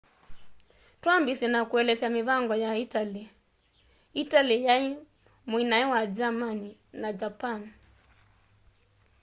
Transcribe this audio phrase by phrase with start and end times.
[1.01, 3.23] twambiisye na kuelesya mivango ya italy
[4.23, 4.89] italy yai
[5.49, 6.67] muinae wa germany
[7.01, 7.61] na japan